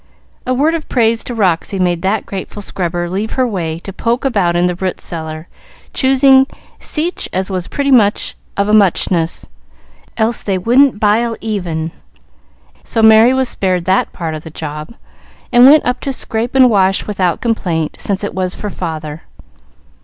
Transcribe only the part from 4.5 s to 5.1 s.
in the root